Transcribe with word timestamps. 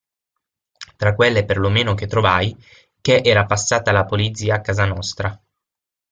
Tra 0.97 1.13
quelle 1.13 1.45
per 1.45 1.59
lo 1.59 1.69
meno 1.69 1.93
che 1.93 2.07
trovai, 2.07 2.57
ché 3.01 3.21
era 3.23 3.45
passata 3.45 3.91
la 3.91 4.03
Polizia 4.05 4.55
a 4.55 4.61
casa 4.61 4.85
nostra. 4.85 5.39